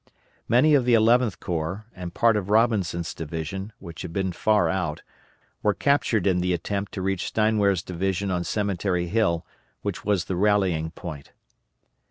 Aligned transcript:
Many 0.47 0.73
of 0.73 0.83
the 0.85 0.95
Eleventh 0.95 1.39
Corps, 1.39 1.85
and 1.93 2.11
part 2.11 2.35
of 2.35 2.49
Robinson's 2.49 3.13
division, 3.13 3.71
which 3.77 4.01
had 4.01 4.11
been 4.11 4.31
far 4.31 4.67
out, 4.67 5.03
were 5.61 5.75
captured 5.75 6.25
in 6.25 6.39
the 6.39 6.53
attempt 6.53 6.91
to 6.93 7.03
reach 7.03 7.27
Steinwehr's 7.31 7.83
division 7.83 8.31
on 8.31 8.43
Cemetery 8.43 9.09
Hill, 9.09 9.45
which 9.83 10.03
was 10.03 10.25
the 10.25 10.35
rallying 10.35 10.89
point. 10.89 11.33